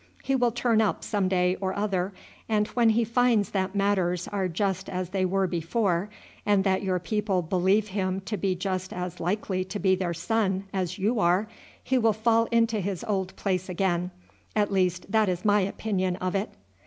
He 0.23 0.33
will 0.35 0.49
turn 0.51 0.81
up 0.81 1.03
some 1.03 1.27
day 1.27 1.55
or 1.61 1.75
other; 1.75 2.11
and 2.49 2.65
when 2.69 2.89
he 2.89 3.03
finds 3.03 3.51
that 3.51 3.75
matters 3.75 4.27
are 4.29 4.47
just 4.47 4.89
as 4.89 5.09
they 5.11 5.25
were 5.25 5.45
before, 5.45 6.09
and 6.43 6.63
that 6.63 6.81
your 6.81 6.97
people 6.97 7.43
believe 7.43 7.89
him 7.89 8.19
to 8.21 8.35
be 8.35 8.55
just 8.55 8.93
as 8.93 9.19
likely 9.19 9.63
to 9.65 9.77
be 9.77 9.93
their 9.93 10.15
son 10.15 10.63
as 10.73 10.97
you 10.97 11.19
are, 11.19 11.47
he 11.83 11.99
will 11.99 12.13
fall 12.13 12.45
into 12.45 12.79
his 12.79 13.03
old 13.03 13.35
place 13.35 13.69
again 13.69 14.09
at 14.55 14.71
least 14.71 15.05
that 15.07 15.29
is 15.29 15.45
my 15.45 15.61
opinion 15.61 16.15
of 16.15 16.33
it." 16.33 16.49